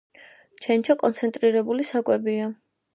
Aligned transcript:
ჩენჩო 0.67 0.97
კონცენტრირებული 1.05 1.89
საკვებია. 1.95 2.55